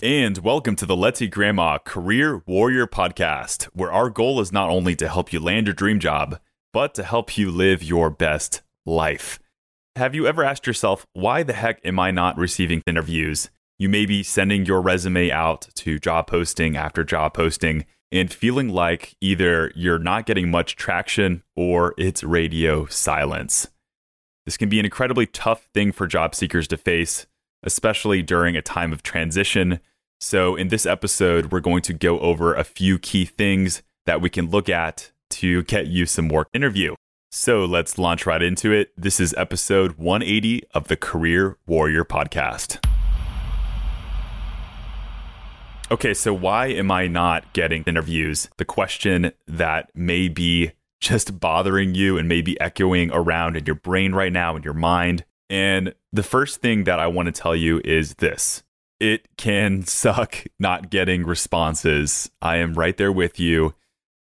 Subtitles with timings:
[0.00, 4.70] And welcome to the Let's Eat Grandma Career Warrior Podcast, where our goal is not
[4.70, 6.38] only to help you land your dream job,
[6.72, 9.40] but to help you live your best life.
[9.96, 13.50] Have you ever asked yourself, why the heck am I not receiving interviews?
[13.76, 18.68] You may be sending your resume out to job posting after job posting and feeling
[18.68, 23.66] like either you're not getting much traction or it's radio silence.
[24.46, 27.26] This can be an incredibly tough thing for job seekers to face,
[27.62, 29.80] especially during a time of transition.
[30.20, 34.30] So, in this episode, we're going to go over a few key things that we
[34.30, 36.94] can look at to get you some more interview.
[37.30, 38.90] So, let's launch right into it.
[38.96, 42.84] This is episode 180 of the Career Warrior Podcast.
[45.90, 48.50] Okay, so why am I not getting interviews?
[48.58, 54.14] The question that may be just bothering you and maybe echoing around in your brain
[54.14, 55.24] right now, in your mind.
[55.48, 58.62] And the first thing that I want to tell you is this
[59.00, 62.30] it can suck not getting responses.
[62.42, 63.74] I am right there with you.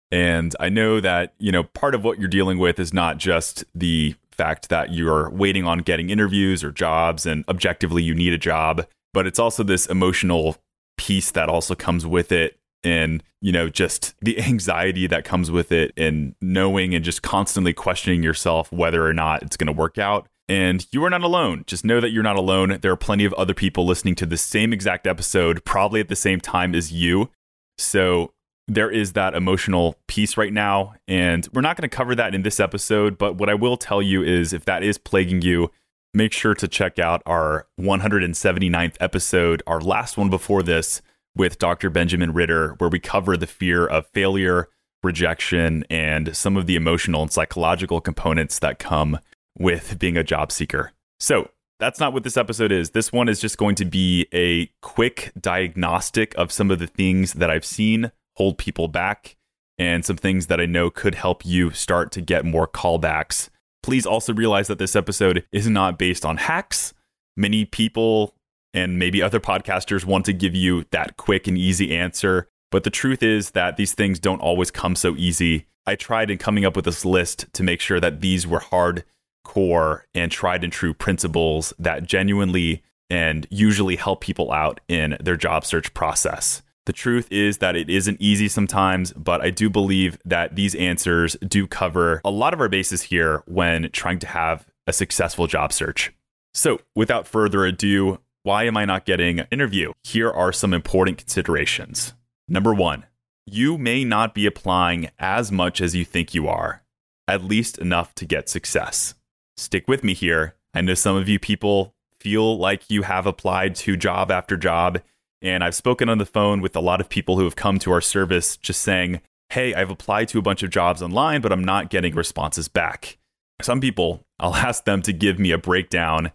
[0.09, 3.65] And I know that, you know, part of what you're dealing with is not just
[3.75, 8.37] the fact that you're waiting on getting interviews or jobs and objectively you need a
[8.37, 10.55] job, but it's also this emotional
[10.97, 15.71] piece that also comes with it and you know just the anxiety that comes with
[15.71, 19.97] it and knowing and just constantly questioning yourself whether or not it's going to work
[19.97, 21.63] out and you are not alone.
[21.67, 22.79] Just know that you're not alone.
[22.81, 26.15] There are plenty of other people listening to the same exact episode, probably at the
[26.15, 27.29] same time as you.
[27.77, 28.33] So
[28.67, 30.93] there is that emotional piece right now.
[31.07, 33.17] And we're not going to cover that in this episode.
[33.17, 35.71] But what I will tell you is if that is plaguing you,
[36.13, 41.01] make sure to check out our 179th episode, our last one before this
[41.35, 41.89] with Dr.
[41.89, 44.69] Benjamin Ritter, where we cover the fear of failure,
[45.03, 49.19] rejection, and some of the emotional and psychological components that come
[49.57, 50.93] with being a job seeker.
[51.19, 52.91] So, that's not what this episode is.
[52.91, 57.33] This one is just going to be a quick diagnostic of some of the things
[57.33, 59.35] that I've seen hold people back
[59.77, 63.49] and some things that I know could help you start to get more callbacks
[63.87, 66.93] Please also realize that this episode is not based on hacks.
[67.37, 68.35] Many people
[68.73, 72.49] and maybe other podcasters want to give you that quick and easy answer.
[72.69, 75.67] But the truth is that these things don't always come so easy.
[75.85, 79.05] I tried in coming up with this list to make sure that these were hard
[79.47, 85.37] core and tried and true principles that genuinely and usually help people out in their
[85.37, 86.61] job search process.
[86.85, 91.37] The truth is that it isn't easy sometimes, but I do believe that these answers
[91.47, 95.71] do cover a lot of our bases here when trying to have a successful job
[95.71, 96.11] search.
[96.53, 99.93] So, without further ado, why am I not getting an interview?
[100.03, 102.13] Here are some important considerations.
[102.47, 103.05] Number one,
[103.45, 106.83] you may not be applying as much as you think you are,
[107.27, 109.13] at least enough to get success.
[109.57, 110.55] Stick with me here.
[110.73, 115.01] I know some of you people feel like you have applied to job after job
[115.41, 117.91] and I've spoken on the phone with a lot of people who have come to
[117.91, 121.63] our service just saying, Hey, I've applied to a bunch of jobs online, but I'm
[121.63, 123.17] not getting responses back.
[123.61, 126.31] Some people, I'll ask them to give me a breakdown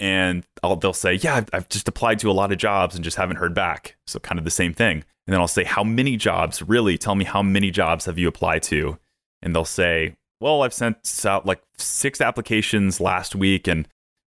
[0.00, 3.04] and I'll, they'll say, Yeah, I've, I've just applied to a lot of jobs and
[3.04, 3.96] just haven't heard back.
[4.06, 5.04] So, kind of the same thing.
[5.26, 6.62] And then I'll say, How many jobs?
[6.62, 6.96] Really?
[6.96, 8.98] Tell me how many jobs have you applied to?
[9.42, 13.88] And they'll say, Well, I've sent out like six applications last week and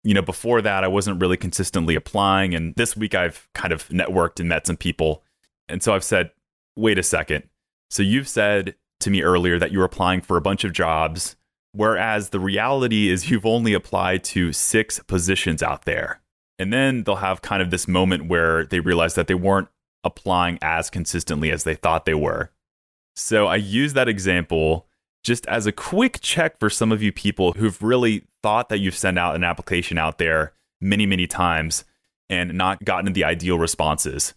[0.03, 2.55] you know, before that, I wasn't really consistently applying.
[2.55, 5.23] And this week, I've kind of networked and met some people.
[5.69, 6.31] And so I've said,
[6.77, 7.45] wait a second.
[7.91, 11.37] So you've said to me earlier that you're applying for a bunch of jobs,
[11.73, 16.21] whereas the reality is you've only applied to six positions out there.
[16.59, 19.69] And then they'll have kind of this moment where they realize that they weren't
[20.05, 22.51] applying as consistently as they thought they were.
[23.17, 24.87] So I use that example
[25.23, 28.97] just as a quick check for some of you people who've really thought that you've
[28.97, 31.85] sent out an application out there many, many times
[32.29, 34.35] and not gotten the ideal responses.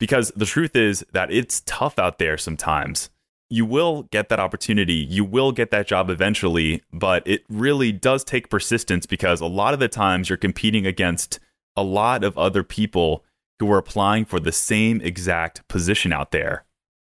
[0.00, 3.10] Because the truth is that it's tough out there sometimes.
[3.48, 8.24] You will get that opportunity, you will get that job eventually, but it really does
[8.24, 11.38] take persistence because a lot of the times you're competing against
[11.76, 13.24] a lot of other people
[13.60, 16.64] who are applying for the same exact position out there.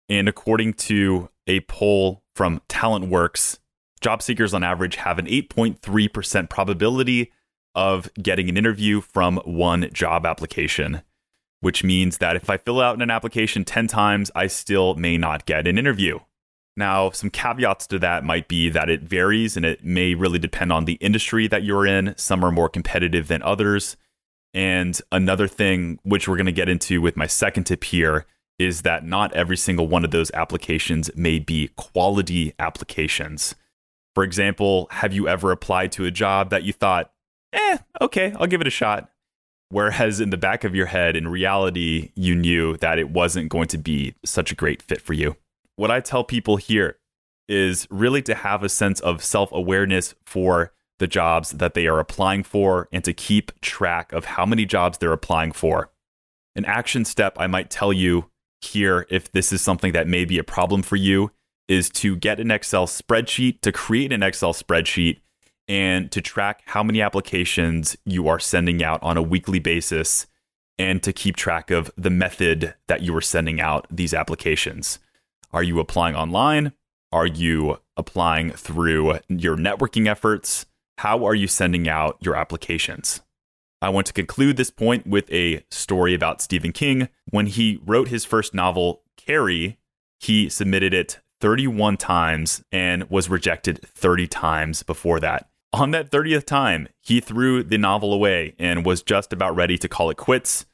[0.08, 3.58] And according to a poll from TalentWorks,
[4.00, 7.32] job seekers on average have an 8.3% probability
[7.74, 11.02] of getting an interview from one job application,
[11.60, 15.46] which means that if I fill out an application 10 times, I still may not
[15.46, 16.20] get an interview.
[16.76, 20.72] Now, some caveats to that might be that it varies and it may really depend
[20.72, 22.14] on the industry that you're in.
[22.16, 23.96] Some are more competitive than others.
[24.52, 28.26] And another thing, which we're going to get into with my second tip here,
[28.58, 33.54] is that not every single one of those applications may be quality applications.
[34.14, 37.12] For example, have you ever applied to a job that you thought,
[37.52, 39.10] eh, okay, I'll give it a shot?
[39.70, 43.66] Whereas in the back of your head, in reality, you knew that it wasn't going
[43.68, 45.36] to be such a great fit for you.
[45.76, 46.98] What I tell people here
[47.48, 51.98] is really to have a sense of self awareness for the jobs that they are
[51.98, 55.90] applying for and to keep track of how many jobs they're applying for.
[56.54, 58.30] An action step I might tell you
[58.64, 61.30] here, if this is something that may be a problem for you,
[61.68, 65.20] is to get an Excel spreadsheet, to create an Excel spreadsheet,
[65.66, 70.26] and to track how many applications you are sending out on a weekly basis,
[70.78, 74.98] and to keep track of the method that you are sending out these applications.
[75.52, 76.72] Are you applying online?
[77.12, 80.66] Are you applying through your networking efforts?
[80.98, 83.20] How are you sending out your applications?
[83.84, 87.10] I want to conclude this point with a story about Stephen King.
[87.28, 89.78] When he wrote his first novel, Carrie,
[90.18, 95.50] he submitted it 31 times and was rejected 30 times before that.
[95.74, 99.88] On that 30th time, he threw the novel away and was just about ready to
[99.88, 100.64] call it quits,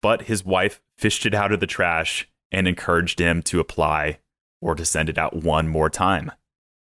[0.00, 4.20] but his wife fished it out of the trash and encouraged him to apply
[4.60, 6.30] or to send it out one more time.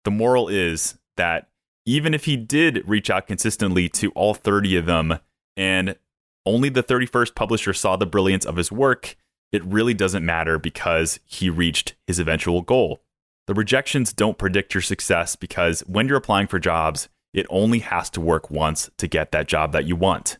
[0.05, 1.49] The moral is that
[1.85, 5.19] even if he did reach out consistently to all 30 of them
[5.57, 5.97] and
[6.45, 9.17] only the 31st publisher saw the brilliance of his work,
[9.53, 13.03] it really doesn't matter because he reached his eventual goal.
[13.47, 18.11] The rejections don't predict your success because when you're applying for jobs, it only has
[18.11, 20.39] to work once to get that job that you want.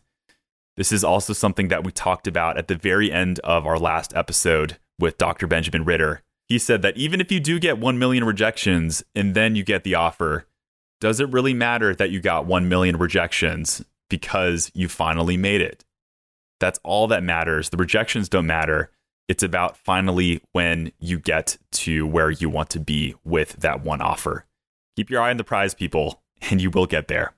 [0.75, 4.15] This is also something that we talked about at the very end of our last
[4.15, 5.47] episode with Dr.
[5.47, 6.21] Benjamin Ritter.
[6.47, 9.83] He said that even if you do get 1 million rejections and then you get
[9.83, 10.47] the offer,
[10.99, 15.85] does it really matter that you got 1 million rejections because you finally made it?
[16.59, 17.69] That's all that matters.
[17.69, 18.91] The rejections don't matter.
[19.27, 24.01] It's about finally when you get to where you want to be with that one
[24.01, 24.45] offer.
[24.95, 27.33] Keep your eye on the prize, people, and you will get there.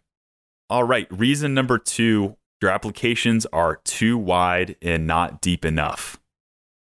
[0.69, 6.19] All right, reason number two your applications are too wide and not deep enough.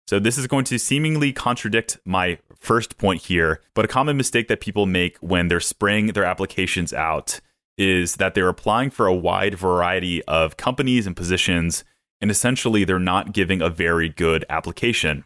[0.07, 4.47] So, this is going to seemingly contradict my first point here, but a common mistake
[4.47, 7.41] that people make when they're spraying their applications out
[7.77, 11.83] is that they're applying for a wide variety of companies and positions,
[12.21, 15.23] and essentially they're not giving a very good application.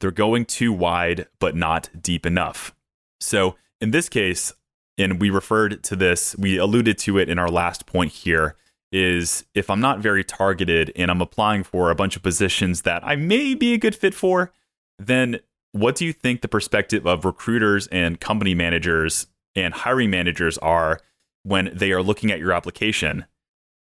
[0.00, 2.74] They're going too wide, but not deep enough.
[3.20, 4.52] So, in this case,
[4.98, 8.56] and we referred to this, we alluded to it in our last point here,
[8.90, 13.02] is if I'm not very targeted and I'm applying for a bunch of positions that
[13.04, 14.52] I may be a good fit for,
[14.98, 15.40] then
[15.72, 21.00] what do you think the perspective of recruiters and company managers and hiring managers are
[21.42, 23.26] when they are looking at your application?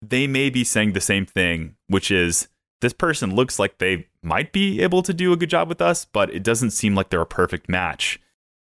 [0.01, 2.47] They may be saying the same thing, which is
[2.81, 6.05] this person looks like they might be able to do a good job with us,
[6.05, 8.19] but it doesn't seem like they're a perfect match.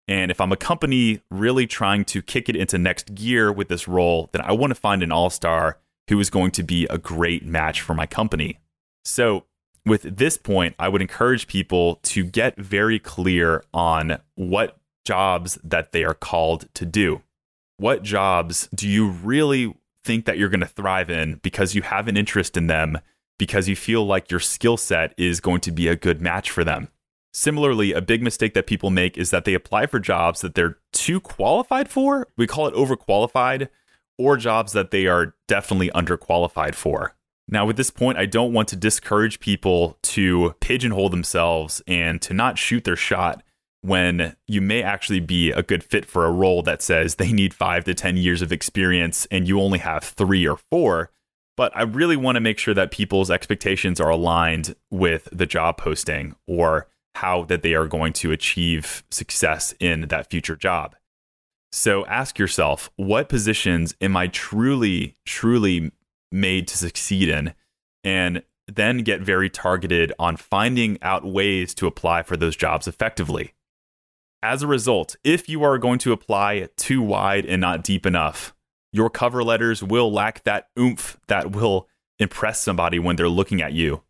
[0.07, 3.87] And if I'm a company really trying to kick it into next gear with this
[3.87, 5.77] role, then I want to find an all star
[6.09, 8.59] who is going to be a great match for my company.
[9.05, 9.45] So,
[9.85, 15.91] with this point, I would encourage people to get very clear on what jobs that
[15.91, 17.21] they are called to do.
[17.79, 19.73] What jobs do you really
[20.03, 22.97] think that you're going to thrive in because you have an interest in them,
[23.37, 26.65] because you feel like your skill set is going to be a good match for
[26.65, 26.89] them?
[27.33, 30.79] Similarly, a big mistake that people make is that they apply for jobs that they're
[30.91, 32.27] too qualified for.
[32.35, 33.69] We call it overqualified,
[34.17, 37.15] or jobs that they are definitely underqualified for.
[37.47, 42.33] Now, with this point, I don't want to discourage people to pigeonhole themselves and to
[42.33, 43.41] not shoot their shot
[43.81, 47.53] when you may actually be a good fit for a role that says they need
[47.53, 51.11] five to 10 years of experience and you only have three or four.
[51.55, 55.77] But I really want to make sure that people's expectations are aligned with the job
[55.77, 60.95] posting or how that they are going to achieve success in that future job.
[61.71, 65.91] So ask yourself, what positions am I truly, truly
[66.31, 67.53] made to succeed in,
[68.03, 73.53] and then get very targeted on finding out ways to apply for those jobs effectively.
[74.41, 78.55] As a result, if you are going to apply too wide and not deep enough,
[78.93, 83.73] your cover letters will lack that oomph that will impress somebody when they're looking at
[83.73, 84.01] you.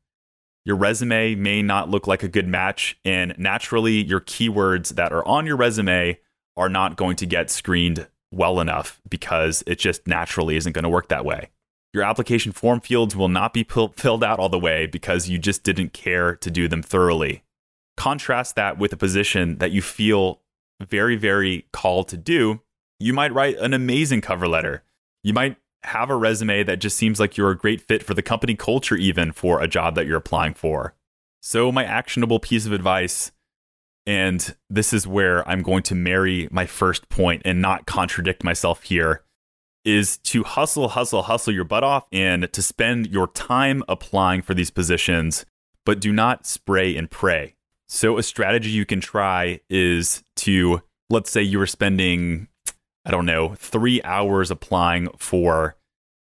[0.65, 5.27] Your resume may not look like a good match, and naturally, your keywords that are
[5.27, 6.19] on your resume
[6.55, 10.89] are not going to get screened well enough because it just naturally isn't going to
[10.89, 11.49] work that way.
[11.91, 15.63] Your application form fields will not be filled out all the way because you just
[15.63, 17.41] didn't care to do them thoroughly.
[17.99, 20.39] Contrast that with a position that you feel
[20.81, 22.61] very, very called to do.
[22.97, 24.83] You might write an amazing cover letter.
[25.21, 28.21] You might have a resume that just seems like you're a great fit for the
[28.21, 30.95] company culture, even for a job that you're applying for.
[31.41, 33.33] So, my actionable piece of advice,
[34.05, 38.83] and this is where I'm going to marry my first point and not contradict myself
[38.83, 39.25] here,
[39.83, 44.53] is to hustle, hustle, hustle your butt off and to spend your time applying for
[44.53, 45.45] these positions,
[45.85, 47.55] but do not spray and pray.
[47.91, 52.47] So, a strategy you can try is to, let's say you were spending,
[53.03, 55.75] I don't know, three hours applying for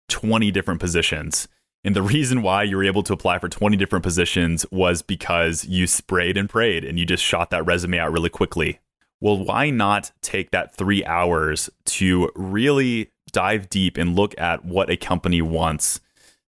[0.09, 1.47] 20 different positions.
[1.85, 5.63] And the reason why you were able to apply for 20 different positions was because
[5.63, 8.79] you sprayed and prayed and you just shot that resume out really quickly.
[9.21, 14.89] Well, why not take that three hours to really dive deep and look at what
[14.89, 16.01] a company wants?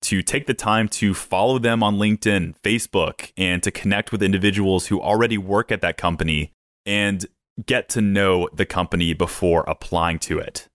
[0.03, 4.89] To take the time to follow them on LinkedIn, Facebook, and to connect with individuals
[4.89, 6.53] who already work at that company
[6.85, 7.25] and
[7.65, 10.69] get to know the company before applying to it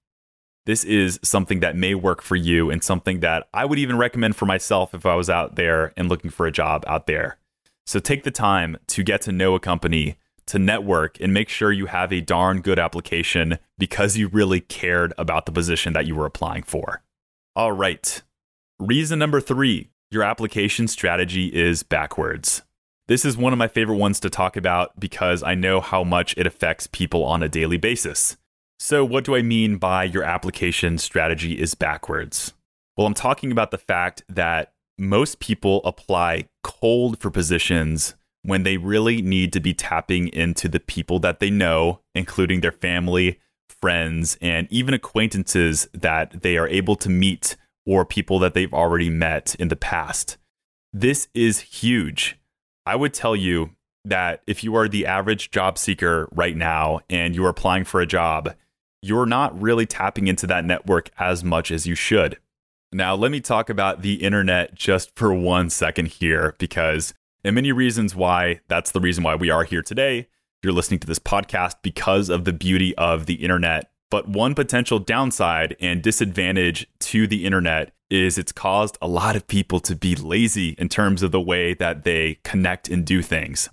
[0.68, 4.36] this is something that may work for you and something that I would even recommend
[4.36, 7.38] for myself if I was out there and looking for a job out there.
[7.86, 10.18] So take the time to get to know a company,
[10.48, 15.14] to network, and make sure you have a darn good application because you really cared
[15.18, 17.02] about the position that you were applying for.
[17.56, 18.22] All right.
[18.80, 22.62] Reason number three your application strategy is backwards.
[23.08, 26.36] This is one of my favorite ones to talk about because I know how much
[26.38, 28.38] it affects people on a daily basis.
[28.80, 32.54] So, what do I mean by your application strategy is backwards?
[32.96, 38.78] Well, I'm talking about the fact that most people apply cold for positions when they
[38.78, 43.40] really need to be tapping into the people that they know, including their family,
[43.82, 47.58] friends, and even acquaintances that they are able to meet
[47.88, 50.38] or people that they've already met in the past.
[50.94, 52.38] This is huge.
[52.86, 53.72] I would tell you
[54.06, 58.02] that if you are the average job seeker right now and you are applying for
[58.02, 58.54] a job,
[59.02, 62.38] you're not really tapping into that network as much as you should.
[62.92, 67.14] Now, let me talk about the internet just for one second here, because
[67.44, 70.28] and many reasons why that's the reason why we are here today.
[70.64, 73.90] You're listening to this podcast because of the beauty of the internet.
[74.10, 79.48] But one potential downside and disadvantage to the internet is it's caused a lot of
[79.48, 83.70] people to be lazy in terms of the way that they connect and do things.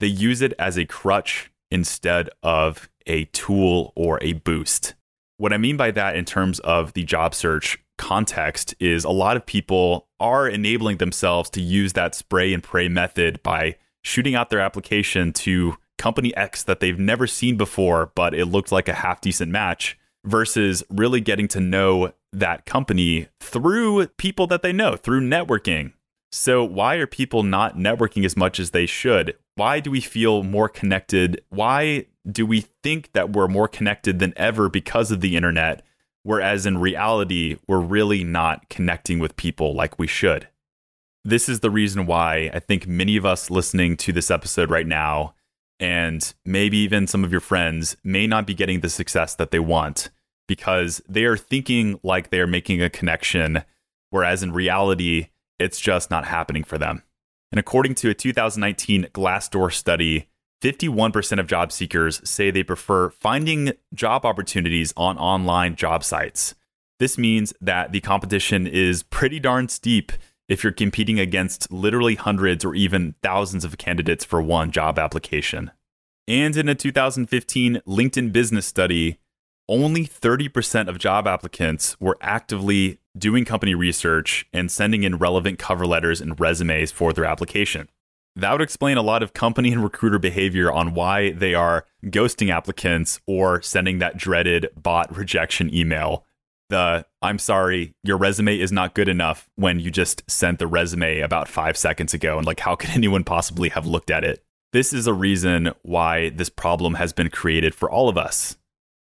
[0.00, 4.94] They use it as a crutch instead of a tool or a boost.
[5.38, 9.36] What I mean by that in terms of the job search context is a lot
[9.36, 14.50] of people are enabling themselves to use that spray and pray method by shooting out
[14.50, 18.94] their application to company X that they've never seen before, but it looked like a
[18.94, 24.96] half decent match versus really getting to know that company through people that they know,
[24.96, 25.92] through networking.
[26.32, 29.36] So, why are people not networking as much as they should?
[29.56, 31.42] Why do we feel more connected?
[31.50, 35.82] Why do we think that we're more connected than ever because of the internet,
[36.22, 40.48] whereas in reality, we're really not connecting with people like we should.
[41.24, 44.86] This is the reason why I think many of us listening to this episode right
[44.86, 45.34] now,
[45.80, 49.58] and maybe even some of your friends, may not be getting the success that they
[49.58, 50.10] want
[50.46, 53.64] because they are thinking like they're making a connection,
[54.10, 57.02] whereas in reality, it's just not happening for them.
[57.50, 60.28] And according to a 2019 Glassdoor study,
[60.62, 66.54] 51% of job seekers say they prefer finding job opportunities on online job sites.
[66.98, 70.12] This means that the competition is pretty darn steep
[70.50, 75.70] if you're competing against literally hundreds or even thousands of candidates for one job application.
[76.26, 79.18] And in a 2015 LinkedIn business study,
[79.68, 85.86] only 30% of job applicants were actively doing company research and sending in relevant cover
[85.86, 87.88] letters and resumes for their application.
[88.34, 92.50] That would explain a lot of company and recruiter behavior on why they are ghosting
[92.50, 96.24] applicants or sending that dreaded bot rejection email.
[96.70, 101.20] The I'm sorry, your resume is not good enough when you just sent the resume
[101.20, 102.38] about five seconds ago.
[102.38, 104.42] And like, how could anyone possibly have looked at it?
[104.72, 108.56] This is a reason why this problem has been created for all of us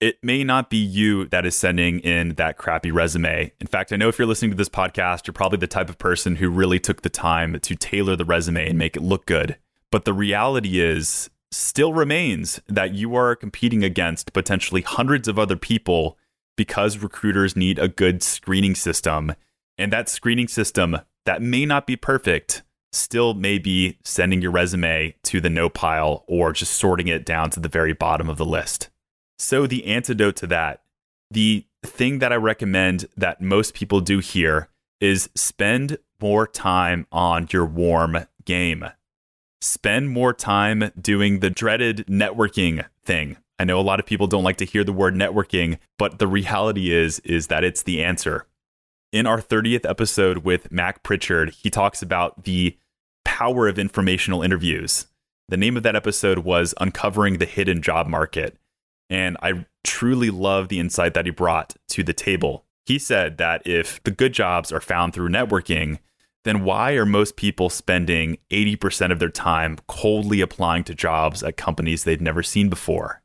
[0.00, 3.52] it may not be you that is sending in that crappy resume.
[3.60, 5.98] In fact, I know if you're listening to this podcast, you're probably the type of
[5.98, 9.58] person who really took the time to tailor the resume and make it look good.
[9.92, 15.56] But the reality is, still remains that you are competing against potentially hundreds of other
[15.56, 16.16] people
[16.60, 19.34] because recruiters need a good screening system.
[19.78, 25.14] And that screening system that may not be perfect still may be sending your resume
[25.22, 28.44] to the no pile or just sorting it down to the very bottom of the
[28.44, 28.90] list.
[29.38, 30.82] So, the antidote to that,
[31.30, 34.68] the thing that I recommend that most people do here
[35.00, 38.84] is spend more time on your warm game.
[39.62, 43.38] Spend more time doing the dreaded networking thing.
[43.60, 46.26] I know a lot of people don't like to hear the word networking, but the
[46.26, 48.46] reality is is that it's the answer.
[49.12, 52.78] In our 30th episode with Mac Prichard, he talks about the
[53.22, 55.08] power of informational interviews.
[55.50, 58.56] The name of that episode was Uncovering the Hidden Job Market.
[59.10, 62.64] And I truly love the insight that he brought to the table.
[62.86, 65.98] He said that if the good jobs are found through networking,
[66.44, 71.58] then why are most people spending 80% of their time coldly applying to jobs at
[71.58, 73.20] companies they've never seen before?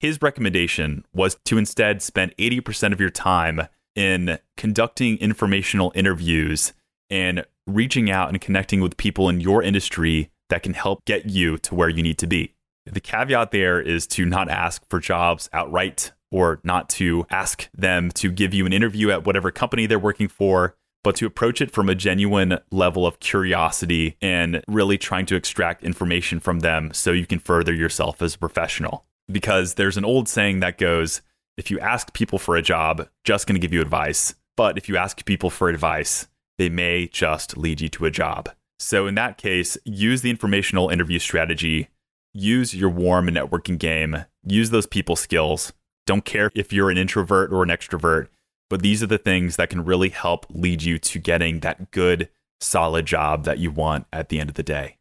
[0.00, 6.72] His recommendation was to instead spend 80% of your time in conducting informational interviews
[7.10, 11.58] and reaching out and connecting with people in your industry that can help get you
[11.58, 12.54] to where you need to be.
[12.86, 18.10] The caveat there is to not ask for jobs outright or not to ask them
[18.12, 21.72] to give you an interview at whatever company they're working for, but to approach it
[21.72, 27.12] from a genuine level of curiosity and really trying to extract information from them so
[27.12, 29.04] you can further yourself as a professional.
[29.30, 31.22] Because there's an old saying that goes,
[31.56, 34.34] if you ask people for a job, just going to give you advice.
[34.56, 36.26] But if you ask people for advice,
[36.58, 38.50] they may just lead you to a job.
[38.78, 41.88] So in that case, use the informational interview strategy,
[42.32, 45.72] use your warm networking game, use those people skills.
[46.06, 48.28] Don't care if you're an introvert or an extrovert,
[48.70, 52.30] but these are the things that can really help lead you to getting that good,
[52.60, 54.96] solid job that you want at the end of the day.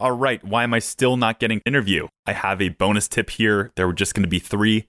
[0.00, 2.08] All right, why am I still not getting an interview?
[2.24, 3.70] I have a bonus tip here.
[3.76, 4.88] There were just going to be three,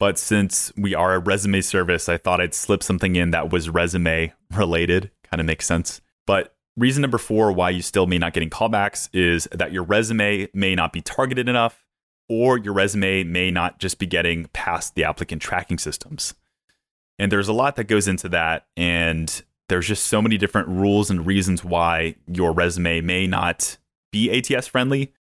[0.00, 3.70] but since we are a resume service, I thought I'd slip something in that was
[3.70, 5.12] resume related.
[5.22, 6.00] Kind of makes sense.
[6.26, 10.48] But reason number four why you still may not getting callbacks is that your resume
[10.52, 11.86] may not be targeted enough,
[12.28, 16.34] or your resume may not just be getting past the applicant tracking systems.
[17.16, 18.66] And there's a lot that goes into that.
[18.76, 23.78] And there's just so many different rules and reasons why your resume may not
[24.12, 25.12] be ATS friendly.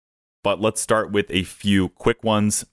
[0.42, 2.64] But let's start with a few quick ones.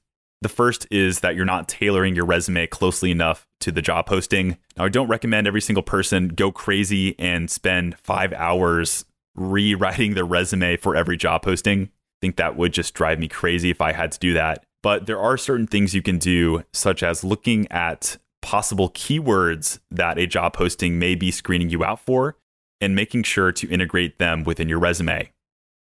[0.42, 4.58] The first is that you're not tailoring your resume closely enough to the job posting.
[4.78, 9.06] Now, I don't recommend every single person go crazy and spend five hours
[9.36, 11.84] rewriting their resume for every job posting.
[11.84, 14.66] I think that would just drive me crazy if I had to do that.
[14.84, 20.18] But there are certain things you can do, such as looking at possible keywords that
[20.18, 22.36] a job posting may be screening you out for
[22.82, 25.32] and making sure to integrate them within your resume.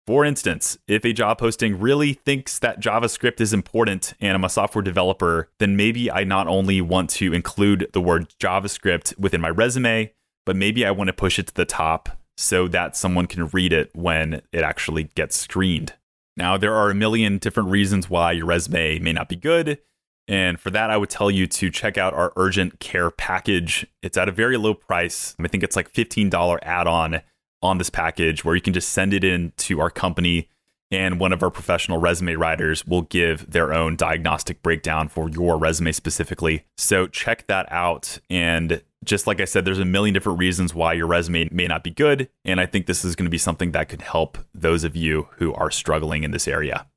[0.08, 4.50] For instance, if a job posting really thinks that JavaScript is important and I'm a
[4.50, 9.50] software developer, then maybe I not only want to include the word JavaScript within my
[9.50, 10.12] resume,
[10.46, 13.72] but maybe I want to push it to the top so that someone can read
[13.72, 15.94] it when it actually gets screened.
[16.36, 19.80] Now, there are a million different reasons why your resume may not be good.
[20.28, 23.86] And for that, I would tell you to check out our urgent care package.
[24.02, 25.36] It's at a very low price.
[25.40, 27.22] I think it's like $15 add on
[27.62, 30.50] on this package where you can just send it in to our company
[30.92, 35.58] and one of our professional resume writers will give their own diagnostic breakdown for your
[35.58, 36.66] resume specifically.
[36.78, 38.20] So check that out.
[38.30, 41.84] And just like I said, there's a million different reasons why your resume may not
[41.84, 42.30] be good.
[42.44, 45.30] And I think this is going to be something that could help those of you
[45.38, 46.88] who are struggling in this area.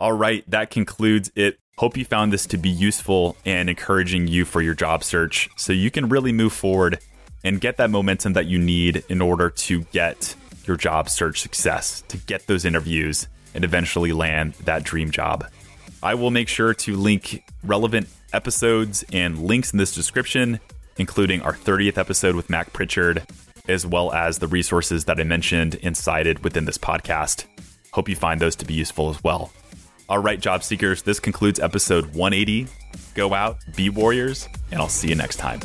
[0.00, 4.46] All right, that concludes it Hope you found this to be useful and encouraging you
[4.46, 6.98] for your job search so you can really move forward
[7.44, 10.34] and get that momentum that you need in order to get
[10.66, 15.46] your job search success, to get those interviews and eventually land that dream job.
[16.02, 20.60] I will make sure to link relevant episodes and links in this description,
[20.98, 23.22] including our 30th episode with Mac Prichard,
[23.68, 27.46] as well as the resources that I mentioned and cited within this podcast.
[27.92, 29.50] Hope you find those to be useful as well.
[30.08, 32.68] All right, job seekers, this concludes episode 180.
[33.14, 35.60] Go out, be warriors, and I'll see you next time.